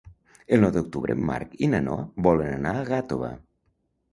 [0.55, 3.31] El nou d'octubre en Marc i na Noa volen anar a Gàtova.